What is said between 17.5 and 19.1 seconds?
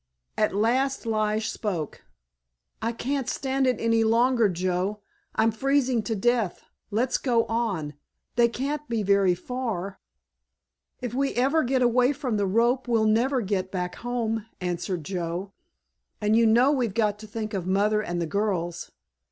of Mother and the girls.